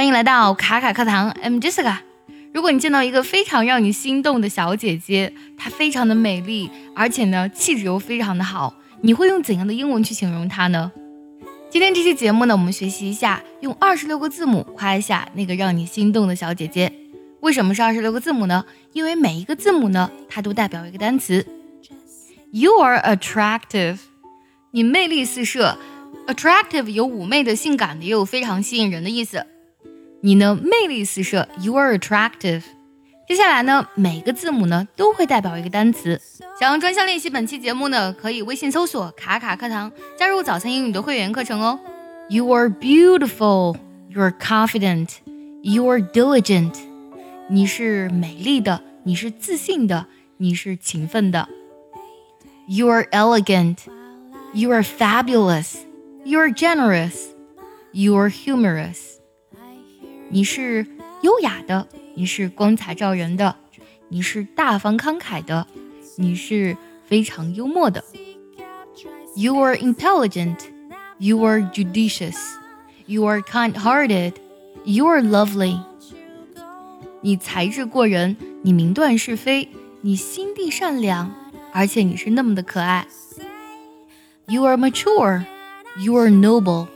[0.00, 1.98] 欢迎来到卡卡课堂，I'm Jessica。
[2.54, 10.90] 如果你见到一个非常让你心动的小姐姐，她非常的美丽，而且呢气质又非常的好，你会用怎样的英文去形容她呢？
[11.68, 16.90] 今天这期节目呢，我们学习一下用二十六个字母夸一下那个让你心动的小姐姐。
[17.40, 18.64] 为什么是二十六个字母呢？
[18.94, 21.46] 因为每一个字母呢，它都代表一个单词。
[22.52, 23.98] You are attractive，
[24.70, 25.76] 你魅力四射。
[26.26, 29.44] Attractive 有妩媚的、性感的，也有非常吸引人的意思。
[30.22, 32.62] 你呢，魅力四射，You are attractive。
[33.26, 36.20] 接下来呢，每个字母呢都会代表一个单词。
[36.58, 41.80] 想要专项练习本期节目呢，可以微信搜索“卡卡课堂”，加入早餐英语的会员课程哦。
[42.28, 43.76] You are beautiful.
[44.10, 45.08] You are confident.
[45.62, 46.74] You are diligent.
[47.48, 50.06] 你是美丽的，你是自信的，
[50.36, 51.48] 你是勤奋的。
[52.66, 53.78] You are elegant.
[54.52, 55.76] You are fabulous.
[56.24, 57.28] You are generous.
[57.92, 59.19] You are humorous.
[60.29, 60.85] 你是
[61.21, 63.55] 优雅的，你是光彩照人的，
[64.09, 65.67] 你是大方慷慨的，
[66.17, 68.03] 你是非常幽默的。
[69.35, 70.57] You are intelligent,
[71.17, 72.37] you are judicious,
[73.05, 74.33] you are kind-hearted,
[74.83, 75.79] you are lovely。
[77.21, 79.67] 你才智过人，你明断是非，
[80.01, 81.33] 你心地善良，
[81.73, 83.07] 而且你是那么的可爱。
[84.47, 85.43] You are mature,
[85.97, 86.87] you are noble,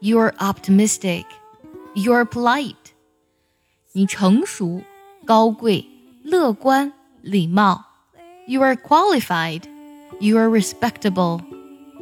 [0.00, 1.24] you are optimistic。
[1.94, 2.74] You are polite，
[3.92, 4.82] 你成熟、
[5.24, 5.86] 高贵、
[6.22, 7.84] 乐观、礼貌。
[8.46, 9.62] You are qualified,
[10.18, 11.40] you are respectable,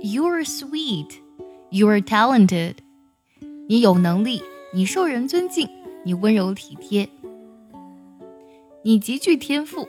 [0.00, 1.18] you are sweet,
[1.70, 2.76] you are talented。
[3.68, 5.68] 你有能力，你受人尊敬，
[6.04, 7.08] 你温柔体贴，
[8.82, 9.88] 你极具天赋。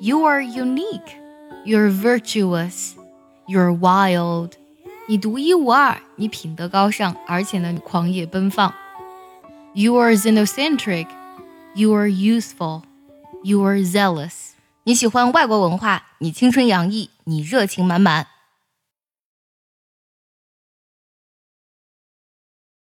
[0.00, 1.16] You are unique,
[1.64, 2.92] you are virtuous,
[3.46, 4.52] you are wild。
[5.07, 8.73] 你独一无二，你品德高尚，而且呢，你狂野奔放。
[9.73, 11.05] You are xenocentric,
[11.75, 12.81] you are useful,
[13.43, 14.53] you are zealous。
[14.83, 18.25] 你喜欢外国文化，你青春洋溢，你热情满满。